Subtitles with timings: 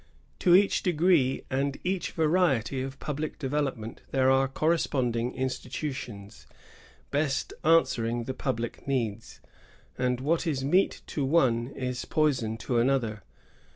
[0.39, 6.47] To each degree and each variety of public development there are corresponding institutions,
[7.11, 9.41] best answering the public needs;
[9.99, 13.21] and what is meat to one is poison to another.